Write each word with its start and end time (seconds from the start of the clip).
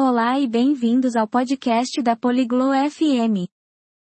Olá 0.00 0.38
e 0.38 0.46
bem-vindos 0.46 1.16
ao 1.16 1.26
podcast 1.26 2.00
da 2.00 2.14
Poliglo 2.14 2.66
FM. 2.88 3.50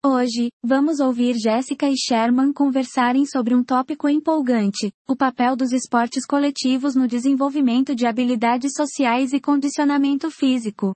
Hoje, 0.03 0.51
vamos 0.65 1.01
ouvir 1.01 1.35
Jéssica 1.35 1.87
e 1.87 1.95
Sherman 1.95 2.51
conversarem 2.51 3.27
sobre 3.27 3.55
um 3.55 3.63
tópico 3.63 4.09
empolgante: 4.09 4.91
o 5.07 5.15
papel 5.15 5.55
dos 5.55 5.71
esportes 5.71 6.25
coletivos 6.25 6.95
no 6.95 7.07
desenvolvimento 7.07 7.95
de 7.95 8.07
habilidades 8.07 8.73
sociais 8.75 9.35
e 9.35 9.39
condicionamento 9.39 10.31
físico. 10.31 10.95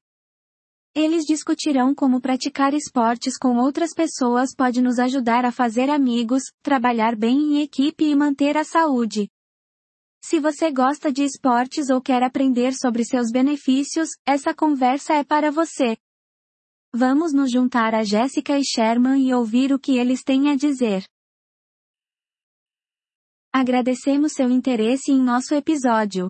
Eles 0.94 1.24
discutirão 1.26 1.94
como 1.94 2.18
praticar 2.18 2.72
esportes 2.72 3.36
com 3.36 3.58
outras 3.58 3.92
pessoas 3.92 4.54
pode 4.56 4.80
nos 4.80 4.98
ajudar 4.98 5.44
a 5.44 5.52
fazer 5.52 5.90
amigos, 5.90 6.42
trabalhar 6.62 7.14
bem 7.14 7.36
em 7.36 7.60
equipe 7.60 8.06
e 8.06 8.16
manter 8.16 8.56
a 8.56 8.64
saúde. 8.64 9.28
Se 10.28 10.40
você 10.40 10.72
gosta 10.72 11.12
de 11.12 11.22
esportes 11.22 11.88
ou 11.88 12.02
quer 12.02 12.20
aprender 12.24 12.74
sobre 12.74 13.04
seus 13.04 13.30
benefícios, 13.30 14.08
essa 14.26 14.52
conversa 14.52 15.14
é 15.14 15.22
para 15.22 15.52
você. 15.52 15.96
Vamos 16.92 17.32
nos 17.32 17.48
juntar 17.48 17.94
a 17.94 18.02
Jéssica 18.02 18.58
e 18.58 18.64
Sherman 18.64 19.24
e 19.24 19.32
ouvir 19.32 19.72
o 19.72 19.78
que 19.78 19.96
eles 19.96 20.24
têm 20.24 20.50
a 20.50 20.56
dizer. 20.56 21.04
Agradecemos 23.52 24.32
seu 24.32 24.50
interesse 24.50 25.12
em 25.12 25.22
nosso 25.22 25.54
episódio. 25.54 26.28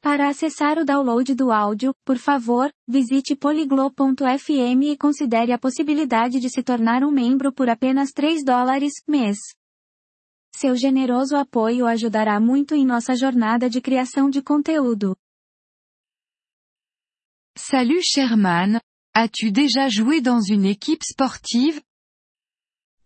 Para 0.00 0.28
acessar 0.28 0.76
o 0.76 0.84
download 0.84 1.32
do 1.36 1.52
áudio, 1.52 1.94
por 2.04 2.18
favor, 2.18 2.72
visite 2.88 3.36
poliglo.fm 3.36 4.82
e 4.82 4.96
considere 4.96 5.52
a 5.52 5.58
possibilidade 5.58 6.40
de 6.40 6.50
se 6.50 6.60
tornar 6.60 7.04
um 7.04 7.12
membro 7.12 7.52
por 7.52 7.70
apenas 7.70 8.10
3 8.10 8.44
dólares 8.44 8.94
mês. 9.06 9.38
Seu 10.54 10.74
generoso 10.76 11.36
apoio 11.36 11.86
ajudará 11.86 12.40
muito 12.40 12.74
em 12.74 12.84
nossa 12.84 13.14
jornada 13.14 13.70
de 13.70 13.80
criação 13.80 14.28
de 14.28 14.42
conteúdo. 14.42 15.16
Salut 17.56 18.02
Sherman, 18.02 18.80
as-tu 19.14 19.50
déjà 19.50 19.88
joué 19.88 20.20
dans 20.20 20.40
une 20.48 20.66
équipe 20.66 21.04
sportive? 21.04 21.82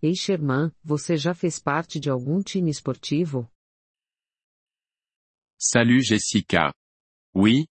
Ei 0.03 0.15
Sherman, 0.15 0.73
você 0.85 1.17
já 1.17 1.33
fez 1.35 1.61
parte 1.61 2.01
de 2.01 2.11
algum 2.11 2.43
time 2.43 2.71
esportivo? 2.71 3.49
Salut 5.59 6.03
Jessica. 6.03 6.73
Oui, 7.35 7.67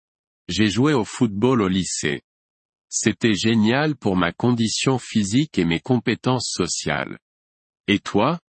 j'ai 0.48 0.70
joué 0.70 0.94
au 0.94 1.04
football 1.04 1.62
au 1.62 1.68
lycée. 1.68 2.22
C'était 2.88 3.34
génial 3.34 3.96
pour 3.96 4.16
ma 4.16 4.32
condition 4.32 4.98
physique 5.00 5.58
et 5.58 5.66
mes 5.66 5.80
compétences 5.80 6.50
sociales. 6.52 7.20
Et 7.88 8.00
toi? 8.00 8.40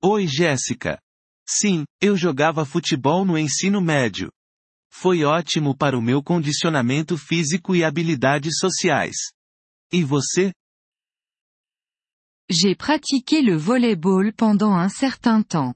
Oi 0.00 0.28
Jéssica. 0.28 1.00
Sim, 1.44 1.84
eu 2.00 2.16
jogava 2.16 2.64
futebol 2.64 3.24
no 3.24 3.36
ensino 3.36 3.80
médio. 3.80 4.30
Foi 4.92 5.24
ótimo 5.24 5.76
para 5.76 5.98
o 5.98 6.00
meu 6.00 6.22
condicionamento 6.22 7.18
físico 7.18 7.74
e 7.74 7.82
habilidades 7.82 8.58
sociais. 8.60 9.16
E 9.92 10.04
você? 10.04 10.52
J'ai 12.48 12.76
pratiqué 12.76 13.42
le 13.42 13.56
volleyball 13.56 14.32
pendant 14.32 14.72
un 14.72 14.88
certain 14.88 15.42
temps. 15.42 15.74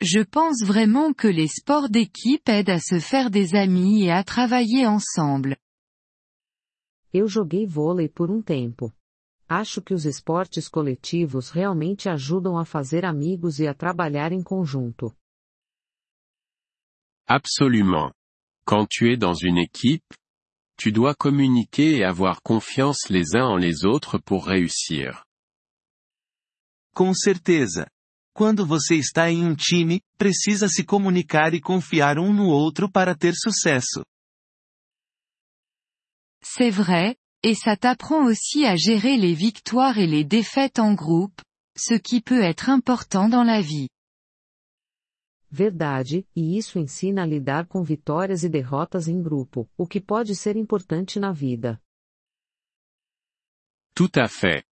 Je 0.00 0.24
pense 0.24 0.64
vraiment 0.64 1.12
que 1.12 1.28
les 1.28 1.48
sports 1.48 1.90
d'équipe 1.90 2.48
aident 2.48 2.70
à 2.70 2.80
se 2.80 2.98
faire 3.00 3.28
des 3.28 3.54
amis 3.54 4.04
et 4.04 4.10
à 4.10 4.24
travailler 4.24 4.86
ensemble. 4.86 5.58
Eu 7.12 7.28
joguei 7.28 7.66
vôlei 7.66 8.08
por 8.08 8.30
um 8.30 8.40
tempo. 8.40 8.94
Acho 9.48 9.80
que 9.80 9.94
os 9.94 10.04
esportes 10.04 10.68
coletivos 10.68 11.48
realmente 11.48 12.06
ajudam 12.06 12.58
a 12.58 12.66
fazer 12.66 13.06
amigos 13.06 13.58
e 13.58 13.66
a 13.66 13.72
trabalhar 13.72 14.30
em 14.30 14.42
conjunto. 14.42 15.16
Absolument. 17.26 18.12
Quand 18.66 18.86
tu 18.86 19.06
es 19.06 19.16
dans 19.16 19.34
une 19.42 19.58
équipe, 19.58 20.04
tu 20.76 20.92
dois 20.92 21.14
communiquer 21.14 21.96
et 21.96 22.04
avoir 22.04 22.42
confiance 22.42 23.08
les 23.08 23.34
uns 23.34 23.54
en 23.54 23.56
les 23.56 23.86
autres 23.86 24.18
pour 24.22 24.44
réussir. 24.44 25.24
Com 26.94 27.14
certeza. 27.14 27.86
Quando 28.34 28.66
você 28.66 28.96
está 28.96 29.30
em 29.30 29.44
um 29.44 29.54
time, 29.56 30.02
precisa 30.18 30.68
se 30.68 30.84
comunicar 30.84 31.54
e 31.54 31.60
confiar 31.60 32.18
um 32.18 32.34
no 32.34 32.48
outro 32.48 32.90
para 32.90 33.16
ter 33.16 33.32
sucesso. 33.34 34.04
C'est 36.42 36.70
vrai, 36.70 37.16
et 37.42 37.54
ça 37.54 37.76
t'apprend 37.76 38.24
aussi 38.24 38.64
à 38.66 38.76
gérer 38.76 39.16
les 39.16 39.34
victoires 39.34 39.98
et 39.98 40.06
les 40.06 40.24
défaites 40.24 40.78
en 40.78 40.94
groupe, 40.94 41.40
ce 41.76 41.94
qui 41.94 42.20
peut 42.20 42.42
être 42.42 42.68
important 42.68 43.28
dans 43.28 43.44
la 43.44 43.60
vie. 43.60 43.88
Verdade, 45.50 46.26
e 46.36 46.58
isso 46.58 46.78
ensina 46.78 47.22
a 47.22 47.26
lidar 47.26 47.66
com 47.66 47.82
vitórias 47.82 48.42
e 48.44 48.50
derrotas 48.50 49.08
em 49.08 49.22
grupo, 49.22 49.66
o 49.78 49.86
que 49.86 50.00
pode 50.00 50.34
ser 50.34 50.56
importante 50.56 51.18
na 51.18 51.32
vida. 51.32 51.80
Tout 53.94 54.12
à 54.14 54.28
fait. 54.28 54.62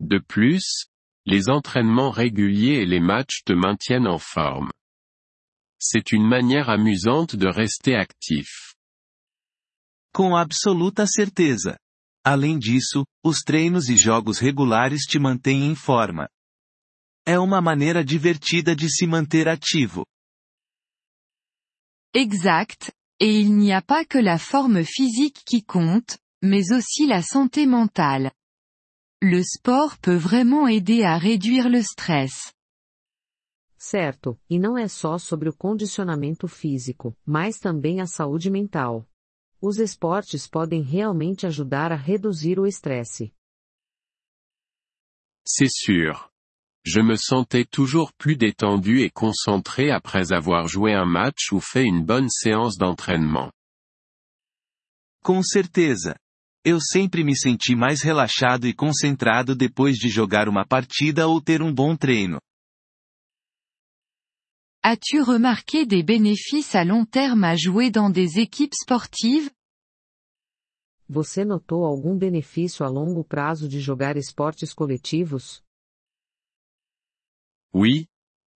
De 0.00 0.18
plus, 0.18 0.86
les 1.26 1.50
entraînements 1.50 2.10
réguliers 2.10 2.82
et 2.82 2.86
les 2.86 2.98
matchs 2.98 3.44
te 3.44 3.52
maintiennent 3.52 4.08
en 4.08 4.18
forme. 4.18 4.70
C'est 5.78 6.12
une 6.12 6.26
manière 6.26 6.70
amusante 6.70 7.36
de 7.36 7.46
rester 7.46 7.94
actif. 7.94 8.74
Com 10.14 10.34
absoluta 10.34 11.06
certeza. 11.06 11.78
Além 12.24 12.58
disso, 12.58 13.04
os 13.24 13.40
treinos 13.40 13.88
e 13.88 13.96
jogos 13.96 14.38
regulares 14.38 15.02
te 15.02 15.18
mantêm 15.18 15.66
em 15.66 15.74
forma. 15.74 16.28
É 17.26 17.38
uma 17.38 17.60
maneira 17.60 18.04
divertida 18.04 18.76
de 18.76 18.88
se 18.88 19.06
manter 19.06 19.48
ativo. 19.48 20.06
Exact, 22.14 22.92
et 23.20 23.40
il 23.40 23.52
n'y 23.56 23.72
a 23.72 23.80
pas 23.80 24.04
que 24.04 24.20
la 24.20 24.38
forme 24.38 24.84
physique 24.84 25.42
qui 25.44 25.62
compte, 25.64 26.18
mais 26.42 26.70
aussi 26.70 27.06
la 27.06 27.22
santé 27.22 27.66
mentale. 27.66 28.32
Le 29.20 29.42
sport 29.42 29.98
peut 29.98 30.16
vraiment 30.16 30.68
aider 30.68 31.04
à 31.04 31.16
réduire 31.16 31.68
le 31.68 31.82
stress. 31.82 32.52
Certo, 33.78 34.38
e 34.48 34.60
não 34.60 34.78
é 34.78 34.86
só 34.86 35.18
sobre 35.18 35.48
o 35.48 35.56
condicionamento 35.56 36.46
físico, 36.46 37.16
mas 37.24 37.58
também 37.58 38.00
a 38.00 38.06
saúde 38.06 38.50
mental. 38.50 39.08
Os 39.64 39.78
esportes 39.78 40.48
podem 40.48 40.82
realmente 40.82 41.46
ajudar 41.46 41.92
a 41.92 41.94
reduzir 41.94 42.58
o 42.58 42.66
estresse. 42.66 43.32
C'est 45.46 45.70
sûr. 45.70 46.32
Je 46.84 47.00
me 47.00 47.14
sentais 47.16 47.64
toujours 47.64 48.12
plus 48.12 48.34
détendu 48.34 49.02
et 49.02 49.10
concentré 49.10 49.92
après 49.92 50.32
avoir 50.32 50.66
joué 50.66 50.92
un 50.94 51.06
match 51.06 51.52
ou 51.52 51.60
fait 51.60 51.84
une 51.84 52.04
bonne 52.04 52.28
séance 52.28 52.76
d'entraînement. 52.76 53.52
Com 55.22 55.40
certeza. 55.44 56.16
Eu 56.64 56.80
sempre 56.80 57.22
me 57.22 57.36
senti 57.36 57.76
mais 57.76 58.02
relaxado 58.02 58.66
e 58.66 58.74
concentrado 58.74 59.54
depois 59.54 59.96
de 59.96 60.08
jogar 60.08 60.48
uma 60.48 60.66
partida 60.66 61.28
ou 61.28 61.40
ter 61.40 61.62
um 61.62 61.72
bom 61.72 61.96
treino. 61.96 62.40
As-tu 64.84 65.22
remarqué 65.22 65.86
des 65.86 66.02
bénéfices 66.02 66.74
à 66.74 66.82
long 66.84 67.04
terme 67.04 67.44
à 67.44 67.54
jouer 67.54 67.92
dans 67.92 68.10
des 68.10 68.40
équipes 68.40 68.74
sportives? 68.74 69.48
Você 71.08 71.44
notou 71.44 71.84
algum 71.84 72.18
benefício 72.18 72.84
a 72.84 72.88
longo 72.88 73.22
prazo 73.22 73.68
de 73.68 73.78
jogar 73.78 74.16
esportes 74.16 74.74
coletivos? 74.74 75.62
Oui. 77.72 78.08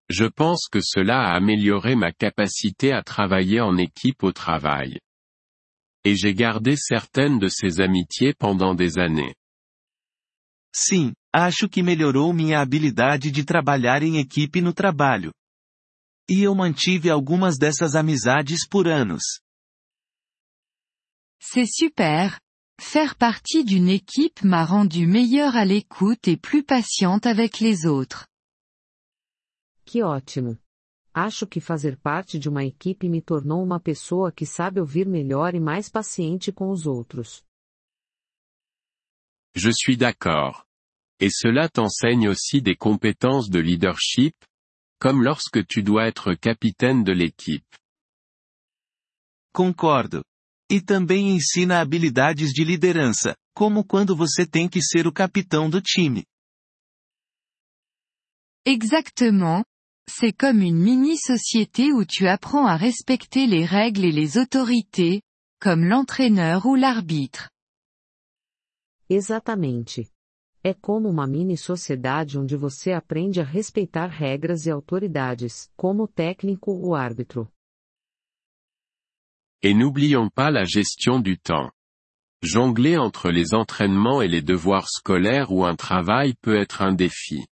Je 0.09 0.25
pense 0.25 0.67
que 0.69 0.81
cela 0.81 1.29
a 1.29 1.37
amélioré 1.37 1.95
ma 1.95 2.11
capacité 2.11 2.91
à 2.91 3.03
travailler 3.03 3.61
en 3.61 3.77
équipe 3.77 4.21
au 4.21 4.33
travail. 4.33 4.99
Et 6.03 6.17
j'ai 6.17 6.33
gardé 6.33 6.75
certaines 6.75 7.39
de 7.39 7.47
ces 7.47 7.79
amitiés 7.79 8.33
pendant 8.33 8.75
des 8.75 8.97
années. 8.97 9.33
Sim, 10.75 11.13
acho 11.31 11.69
que 11.69 11.81
melhorou 11.81 12.33
minha 12.33 12.59
habilidade 12.59 13.31
de 13.31 13.43
trabalhar 13.45 14.03
em 14.03 14.17
equipe 14.17 14.59
no 14.61 14.73
trabalho. 14.73 15.31
E 16.29 16.43
eu 16.43 16.53
mantive 16.53 17.09
algumas 17.09 17.57
dessas 17.57 17.95
amizades 17.95 18.67
por 18.67 18.87
anos. 18.87 19.41
C'est 21.39 21.65
super. 21.65 22.39
Faire 22.79 23.15
partie 23.15 23.63
d'une 23.63 23.89
équipe 23.89 24.43
m'a 24.43 24.65
rendu 24.65 25.07
meilleur 25.07 25.55
à 25.55 25.65
l'écoute 25.65 26.27
et 26.27 26.37
plus 26.37 26.63
patiente 26.63 27.25
avec 27.25 27.59
les 27.59 27.85
autres. 27.85 28.27
Que 29.85 30.03
ótimo! 30.03 30.57
Acho 31.13 31.47
que 31.47 31.59
fazer 31.59 31.97
parte 31.97 32.37
de 32.37 32.47
uma 32.47 32.63
equipe 32.63 33.09
me 33.09 33.21
tornou 33.21 33.63
uma 33.63 33.79
pessoa 33.79 34.31
que 34.31 34.45
sabe 34.45 34.79
ouvir 34.79 35.07
melhor 35.07 35.55
e 35.55 35.59
mais 35.59 35.89
paciente 35.89 36.51
com 36.51 36.69
os 36.69 36.85
outros. 36.85 37.43
Je 39.55 39.71
suis 39.71 39.97
d'accord. 39.97 40.67
Et 41.19 41.31
cela 41.31 41.67
t'enseigne 41.67 42.29
aussi 42.29 42.61
des 42.61 42.75
compétences 42.75 43.49
de 43.49 43.59
leadership, 43.59 44.35
comme 44.99 45.23
lorsque 45.23 45.65
tu 45.65 45.83
dois 45.83 46.07
être 46.07 46.33
capitaine 46.33 47.03
de 47.03 47.11
l'équipe. 47.11 47.65
Concordo. 49.53 50.23
E 50.69 50.81
também 50.81 51.35
ensina 51.35 51.79
habilidades 51.79 52.51
de 52.51 52.63
liderança, 52.63 53.35
como 53.55 53.85
quando 53.85 54.15
você 54.15 54.45
tem 54.45 54.67
que 54.67 54.81
ser 54.81 55.07
o 55.07 55.13
capitão 55.13 55.69
do 55.69 55.81
time. 55.81 56.25
Exactement. 58.65 59.63
C'est 60.09 60.33
comme 60.33 60.61
une 60.61 60.81
mini-société 60.81 61.93
où 61.93 62.05
tu 62.05 62.27
apprends 62.27 62.65
à 62.65 62.75
respecter 62.75 63.47
les 63.47 63.65
règles 63.65 64.05
et 64.05 64.11
les 64.11 64.37
autorités, 64.37 65.21
comme 65.61 65.85
l'entraîneur 65.85 66.65
ou 66.65 66.75
l'arbitre. 66.75 67.49
Exatamente. 69.09 70.09
É 70.69 70.73
como 70.73 71.07
uma 71.07 71.25
mini 71.25 71.55
sociedade 71.55 72.37
onde 72.37 72.57
você 72.57 72.91
aprende 72.91 73.39
a 73.39 73.43
respeitar 73.45 74.07
regras 74.07 74.65
e 74.65 74.69
autoridades, 74.69 75.71
como 75.77 76.03
o 76.03 76.07
técnico 76.09 76.71
ou 76.71 76.93
árbitro. 76.93 77.49
Et 79.63 79.73
n'oublions 79.73 80.29
pas 80.29 80.51
la 80.51 80.65
gestion 80.65 81.21
du 81.21 81.37
temps. 81.37 81.71
Jongler 82.43 82.97
entre 82.97 83.31
les 83.31 83.53
entraînements 83.53 84.21
et 84.21 84.27
les 84.27 84.41
devoirs 84.41 84.89
scolaires 84.89 85.53
ou 85.53 85.63
un 85.63 85.77
travail 85.77 86.35
peut 86.35 86.57
être 86.57 86.81
un 86.81 86.93
défi. 86.93 87.47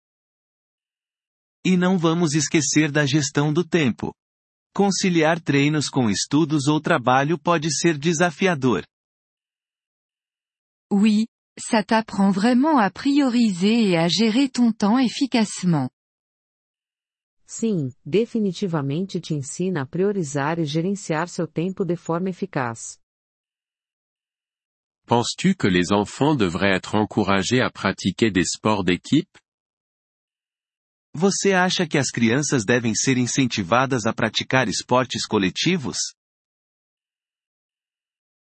E 1.63 1.77
não 1.77 1.99
vamos 1.99 2.33
esquecer 2.33 2.91
da 2.91 3.05
gestão 3.05 3.53
do 3.53 3.63
tempo. 3.63 4.15
Conciliar 4.75 5.39
treinos 5.39 5.91
com 5.91 6.09
estudos 6.09 6.67
ou 6.67 6.81
trabalho 6.81 7.39
pode 7.39 7.71
ser 7.71 7.99
desafiador. 7.99 8.87
Oui, 10.91 11.27
ça 11.59 11.83
t'apprend 11.83 12.31
vraiment 12.31 12.79
à 12.79 12.91
prioriser 12.91 13.91
et 13.91 13.97
à 13.97 14.09
gérer 14.09 14.49
ton 14.49 14.73
temps 14.73 14.99
efficacement. 14.99 15.91
Sim, 17.47 17.93
definitivamente 18.05 19.21
te 19.21 19.35
ensina 19.35 19.83
a 19.83 19.87
priorizar 19.87 20.59
e 20.59 20.65
gerenciar 20.65 21.29
seu 21.29 21.47
tempo 21.47 21.85
de 21.85 21.97
forma 21.97 22.31
eficaz. 22.31 22.99
Penses-tu 25.07 25.55
que 25.55 25.69
les 25.69 25.93
enfants 25.93 26.35
devraient 26.35 26.75
être 26.75 26.95
encouragés 26.95 27.61
à 27.61 27.71
pratiquer 27.71 28.31
des 28.31 28.45
sports 28.45 28.85
d'équipe 28.85 29.29
Você 31.15 31.53
acha 31.53 31.87
que 31.87 31.99
as 31.99 32.11
crianças 32.11 32.65
devem 32.65 32.95
ser 32.95 33.19
incentivadas 33.19 34.07
a 34.07 34.15
praticar 34.15 34.67
esportes 34.67 35.27
coletivos? 35.27 35.99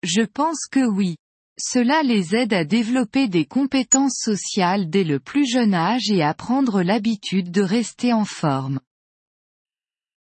Je 0.02 0.26
pense 0.26 0.66
que 0.70 0.86
oui. 0.86 1.16
Cela 1.58 2.02
les 2.02 2.34
aide 2.34 2.52
à 2.52 2.64
développer 2.64 3.28
des 3.28 3.46
compétences 3.46 4.18
sociales 4.18 4.90
dès 4.90 5.04
le 5.04 5.20
plus 5.20 5.46
jeune 5.46 5.74
âge 5.74 6.10
et 6.10 6.22
à 6.22 6.34
prendre 6.34 6.82
l'habitude 6.82 7.52
de 7.52 7.62
rester 7.62 8.12
en 8.12 8.24
forme. 8.24 8.80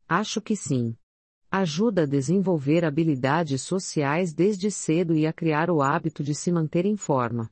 Acho 0.08 0.40
que 0.40 0.56
sim. 0.56 0.96
Ajuda 1.52 2.04
a 2.04 2.08
desenvolver 2.08 2.84
habilidades 2.84 3.58
sociais 3.58 4.34
desde 4.34 4.70
cedo 4.70 5.16
e 5.16 5.26
a 5.26 5.34
criar 5.34 5.70
o 5.72 5.82
hábito 5.82 6.22
de 6.22 6.34
se 6.34 6.52
manter 6.52 6.86
em 6.86 6.98
forma. 6.98 7.50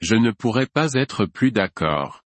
Je 0.00 0.14
ne 0.14 0.32
pourrais 0.32 0.68
pas 0.68 0.94
être 0.94 1.26
plus 1.26 1.52
d'accord. 1.52 2.22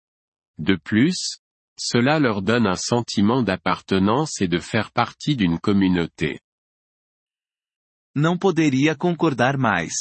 De 0.58 0.76
plus, 0.76 1.40
cela 1.78 2.19
leur 2.19 2.40
donne 2.40 2.66
un 2.66 2.76
sentiment 2.76 3.42
d'appartenance 3.42 4.40
et 4.40 4.48
de 4.48 4.58
faire 4.58 4.90
partie 4.90 5.36
d'une 5.36 5.58
communauté. 5.58 6.40
Não 8.20 8.37
poderia 8.37 8.97
concordar 8.97 9.56
mais. 9.56 9.93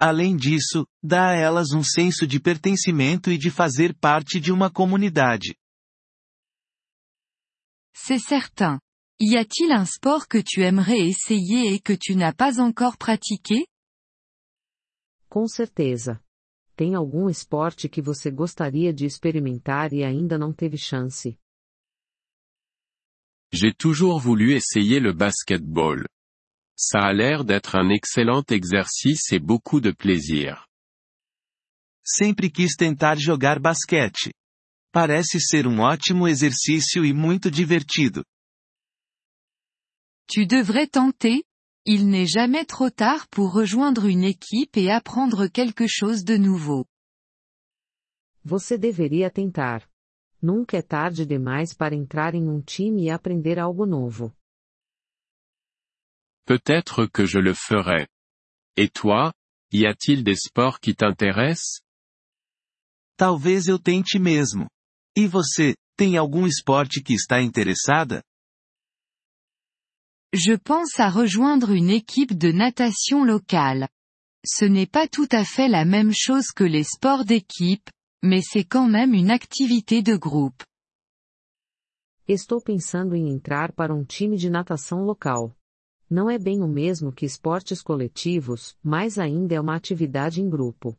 Além 0.00 0.34
disso, 0.34 0.86
dá 1.02 1.28
a 1.28 1.36
elas 1.36 1.72
um 1.74 1.84
senso 1.84 2.26
de 2.26 2.40
pertencimento 2.40 3.30
e 3.30 3.36
de 3.36 3.50
fazer 3.50 3.94
parte 3.94 4.40
de 4.40 4.50
uma 4.50 4.70
comunidade. 4.70 5.54
C'est 7.94 8.18
certain. 8.18 8.80
Y 9.20 9.36
a-t-il 9.36 9.70
un 9.72 9.84
sport 9.84 10.26
que 10.26 10.42
tu 10.42 10.62
aimerais 10.62 11.06
essayer 11.06 11.74
et 11.74 11.80
que 11.82 11.94
tu 11.94 12.14
n'as 12.14 12.34
pas 12.34 12.58
encore 12.58 12.96
pratiqué 12.96 13.66
Com 15.28 15.46
certeza. 15.46 16.18
Tem 16.74 16.94
algum 16.94 17.28
esporte 17.28 17.90
que 17.90 18.00
você 18.00 18.30
gostaria 18.30 18.90
de 18.90 19.04
experimentar 19.04 19.92
e 19.92 20.02
ainda 20.02 20.38
não 20.38 20.50
teve 20.50 20.78
chance? 20.78 21.38
J'ai 23.52 23.74
toujours 23.74 24.18
voulu 24.18 24.50
essayer 24.50 24.98
le 24.98 25.12
basketball. 25.12 26.06
Ça 26.82 27.00
a 27.00 27.12
l'air 27.12 27.44
d'être 27.44 27.76
un 27.76 27.90
excellent 27.90 28.42
exercice 28.48 29.32
et 29.32 29.38
beaucoup 29.38 29.82
de 29.82 29.90
plaisir. 29.90 30.66
Sempre 32.02 32.48
quis 32.48 32.74
tentar 32.74 33.16
jogar 33.18 33.60
basquete. 33.60 34.32
Parece 34.90 35.38
ser 35.40 35.66
um 35.66 35.80
ótimo 35.80 36.26
exercício 36.26 37.04
e 37.04 37.12
muito 37.12 37.50
divertido. 37.50 38.24
Tu 40.26 40.46
devrais 40.46 40.88
tenter, 40.88 41.44
il 41.84 42.08
n'est 42.08 42.26
jamais 42.26 42.64
trop 42.64 42.90
tard 42.90 43.28
pour 43.28 43.52
rejoindre 43.52 44.06
une 44.06 44.24
équipe 44.24 44.78
et 44.78 44.90
apprendre 44.90 45.48
quelque 45.48 45.86
chose 45.86 46.24
de 46.24 46.38
nouveau. 46.38 46.86
Você 48.42 48.78
deveria 48.78 49.30
tentar. 49.30 49.86
Nunca 50.40 50.78
é 50.78 50.82
tarde 50.82 51.26
demais 51.26 51.74
para 51.74 51.94
entrar 51.94 52.34
em 52.34 52.48
um 52.48 52.62
time 52.62 53.04
e 53.04 53.10
aprender 53.10 53.58
algo 53.58 53.84
novo. 53.84 54.34
Peut-être 56.50 57.06
que 57.06 57.26
je 57.26 57.38
le 57.38 57.54
ferai. 57.54 58.08
Et 58.76 58.88
toi, 58.88 59.32
y 59.70 59.86
a-t-il 59.86 60.24
des 60.24 60.34
sports 60.34 60.80
qui 60.80 60.96
t'intéressent? 60.96 61.82
Talvez 63.16 63.68
eu 63.68 63.78
tente 63.78 64.18
mesmo. 64.18 64.68
E 65.16 65.28
você, 65.28 65.76
tem 65.96 66.16
algum 66.16 66.48
esporte 66.48 67.04
que 67.04 67.14
está 67.14 67.40
interessada? 67.40 68.24
Je 70.34 70.58
pense 70.58 70.98
à 70.98 71.08
rejoindre 71.08 71.70
une 71.70 71.90
équipe 71.90 72.36
de 72.36 72.50
natation 72.50 73.22
locale. 73.24 73.88
Ce 74.44 74.64
n'est 74.64 74.90
pas 74.90 75.06
tout 75.06 75.28
à 75.30 75.44
fait 75.44 75.68
la 75.68 75.84
même 75.84 76.12
chose 76.12 76.50
que 76.50 76.64
les 76.64 76.82
sports 76.82 77.24
d'équipe, 77.24 77.88
mais 78.24 78.42
c'est 78.42 78.64
quand 78.64 78.88
même 78.88 79.14
une 79.14 79.30
activité 79.30 80.02
de 80.02 80.16
groupe. 80.16 80.64
Estou 82.26 82.60
pensando 82.60 83.14
em 83.14 83.32
entrar 83.32 83.72
para 83.72 83.94
um 83.94 84.04
time 84.04 84.36
de 84.36 84.50
natação 84.50 85.04
local. 85.04 85.54
Não 86.10 86.28
é 86.28 86.38
bem 86.38 86.60
o 86.60 86.66
mesmo 86.66 87.12
que 87.12 87.24
esportes 87.24 87.80
coletivos, 87.80 88.76
mas 88.82 89.16
ainda 89.16 89.54
é 89.54 89.60
uma 89.60 89.76
atividade 89.76 90.40
em 90.40 90.50
grupo. 90.50 90.98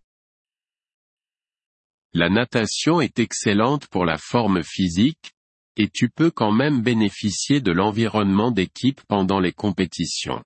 La 2.15 2.29
natation 2.29 3.01
est 3.01 3.19
excellente 3.19 3.89
pour 3.89 4.05
la 4.05 4.17
forme 4.17 4.63
physique, 4.63 5.33
et 5.77 5.89
tu 5.89 6.09
peux 6.09 6.31
quand 6.31 6.53
même 6.53 6.81
bénéficier 6.81 7.59
de 7.59 7.73
l'environnement 7.73 8.51
d'équipe 8.53 9.01
pendant 9.07 9.41
les 9.41 9.53
compétitions. 9.53 10.41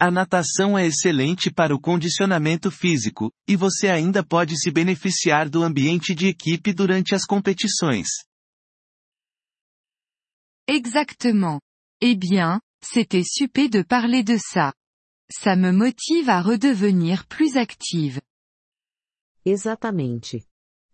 A 0.00 0.10
natação 0.10 0.78
é 0.78 0.86
excelente 0.86 1.52
para 1.52 1.74
o 1.74 1.80
condicionamento 1.80 2.70
físico, 2.70 3.32
e 3.46 3.56
você 3.56 3.88
ainda 3.88 4.24
pode 4.24 4.56
se 4.56 4.70
beneficiar 4.70 5.50
do 5.50 5.62
ambiente 5.62 6.14
de 6.14 6.26
equipe 6.28 6.72
durante 6.72 7.14
as 7.14 7.26
competições. 7.26 8.08
Exactement. 10.66 11.58
Eh 12.00 12.14
bien, 12.14 12.60
c'était 12.82 13.24
super 13.24 13.68
de 13.68 13.82
parler 13.82 14.22
de 14.22 14.36
ça. 14.38 14.72
Ça 15.30 15.56
me 15.56 15.72
motive 15.72 16.30
à 16.30 16.40
redevenir 16.40 17.26
plus 17.26 17.56
active. 17.56 18.20
Exatamente. 19.44 20.44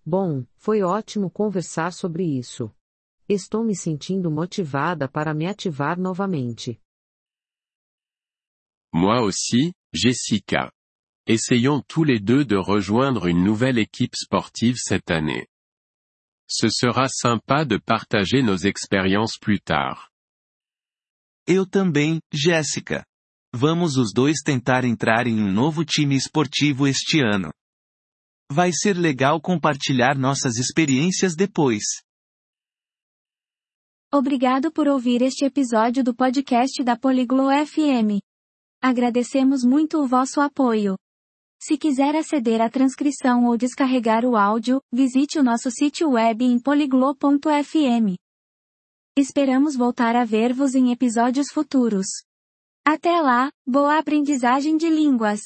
Bom, 0.04 0.44
foi 0.56 0.82
ótimo 0.82 1.30
conversar 1.30 1.92
sobre 1.92 2.24
isso. 2.24 2.70
Estou 3.28 3.64
me 3.64 3.74
sentindo 3.74 4.30
motivada 4.30 5.08
para 5.08 5.32
me 5.32 5.46
ativar 5.46 5.98
novamente. 5.98 6.78
Moi 8.92 9.22
aussi, 9.22 9.72
Jessica. 9.92 10.70
Essayons 11.26 11.82
tous 11.88 12.04
les 12.04 12.20
deux 12.20 12.44
de 12.44 12.56
rejoindre 12.56 13.26
une 13.26 13.42
nouvelle 13.42 13.78
équipe 13.78 14.14
sportive 14.14 14.76
cette 14.76 15.10
année. 15.10 15.48
Ce 16.46 16.68
sera 16.68 17.08
sympa 17.08 17.64
de 17.64 17.78
partager 17.78 18.42
nos 18.42 18.56
expériences 18.58 19.38
plus 19.38 19.60
tard. 19.60 20.12
Eu 21.46 21.68
também, 21.68 22.20
Jéssica. 22.32 23.04
Vamos 23.54 23.96
os 23.96 24.12
dois 24.14 24.38
tentar 24.42 24.84
entrar 24.84 25.26
em 25.26 25.40
um 25.40 25.52
novo 25.52 25.84
time 25.84 26.16
esportivo 26.16 26.86
este 26.86 27.20
ano. 27.20 27.52
Vai 28.50 28.72
ser 28.72 28.96
legal 28.96 29.40
compartilhar 29.40 30.16
nossas 30.16 30.56
experiências 30.56 31.36
depois. 31.36 31.84
Obrigado 34.12 34.72
por 34.72 34.88
ouvir 34.88 35.20
este 35.20 35.44
episódio 35.44 36.02
do 36.02 36.14
podcast 36.14 36.82
da 36.82 36.96
Poliglo 36.96 37.48
FM. 37.66 38.20
Agradecemos 38.82 39.64
muito 39.64 39.98
o 39.98 40.06
vosso 40.06 40.40
apoio. 40.40 40.96
Se 41.60 41.76
quiser 41.76 42.16
aceder 42.16 42.60
à 42.60 42.70
transcrição 42.70 43.44
ou 43.46 43.56
descarregar 43.56 44.24
o 44.24 44.36
áudio, 44.36 44.80
visite 44.92 45.38
o 45.38 45.42
nosso 45.42 45.70
sítio 45.70 46.10
web 46.10 46.44
em 46.44 46.58
poliglo.fm. 46.58 48.16
Esperamos 49.16 49.76
voltar 49.76 50.16
a 50.16 50.24
ver-vos 50.24 50.74
em 50.74 50.90
episódios 50.90 51.46
futuros. 51.52 52.04
Até 52.84 53.20
lá, 53.20 53.48
boa 53.64 53.96
aprendizagem 53.96 54.76
de 54.76 54.90
línguas! 54.90 55.38